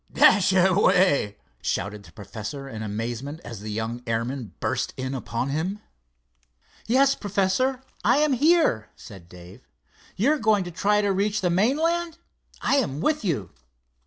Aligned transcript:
"Dashaway!" 0.11 1.35
shouted 1.61 2.01
the 2.01 2.11
professor 2.11 2.67
in 2.67 2.81
amazement, 2.81 3.39
as 3.41 3.59
the 3.59 3.69
young 3.69 4.01
airman 4.07 4.51
burst 4.59 4.95
in 4.97 5.13
upon 5.13 5.49
him. 5.49 5.79
"Yes, 6.87 7.13
Professor, 7.13 7.83
I 8.03 8.17
am 8.17 8.33
here," 8.33 8.89
said 8.95 9.29
Dave. 9.29 9.67
"You 10.15 10.31
are 10.31 10.39
going 10.39 10.63
to 10.63 10.69
make 10.71 10.75
a 10.75 10.79
try 10.79 11.01
to 11.01 11.11
reach 11.13 11.41
the 11.41 11.51
mainland? 11.51 12.17
I 12.61 12.77
am 12.77 12.99
with 12.99 13.23
you." 13.23 13.51